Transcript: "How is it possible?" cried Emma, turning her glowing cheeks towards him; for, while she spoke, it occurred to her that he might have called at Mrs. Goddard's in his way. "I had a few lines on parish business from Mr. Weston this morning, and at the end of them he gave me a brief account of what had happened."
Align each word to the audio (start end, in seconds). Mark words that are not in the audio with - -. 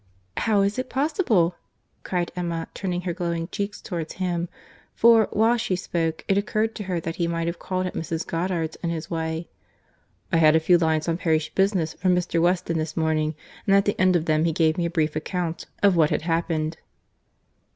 "How 0.37 0.61
is 0.63 0.79
it 0.79 0.89
possible?" 0.89 1.53
cried 2.03 2.31
Emma, 2.35 2.65
turning 2.73 3.01
her 3.01 3.13
glowing 3.13 3.47
cheeks 3.49 3.79
towards 3.79 4.13
him; 4.13 4.49
for, 4.95 5.27
while 5.31 5.57
she 5.57 5.75
spoke, 5.75 6.25
it 6.27 6.39
occurred 6.39 6.73
to 6.73 6.83
her 6.85 6.99
that 6.99 7.17
he 7.17 7.27
might 7.27 7.45
have 7.45 7.59
called 7.59 7.85
at 7.85 7.93
Mrs. 7.93 8.25
Goddard's 8.25 8.75
in 8.77 8.89
his 8.89 9.11
way. 9.11 9.47
"I 10.33 10.37
had 10.37 10.55
a 10.55 10.59
few 10.59 10.79
lines 10.79 11.07
on 11.07 11.17
parish 11.17 11.53
business 11.53 11.93
from 11.93 12.15
Mr. 12.15 12.41
Weston 12.41 12.79
this 12.79 12.97
morning, 12.97 13.35
and 13.67 13.75
at 13.75 13.85
the 13.85 14.01
end 14.01 14.15
of 14.15 14.25
them 14.25 14.45
he 14.45 14.53
gave 14.53 14.75
me 14.75 14.87
a 14.87 14.89
brief 14.89 15.15
account 15.15 15.67
of 15.83 15.95
what 15.95 16.09
had 16.09 16.23
happened." 16.23 16.77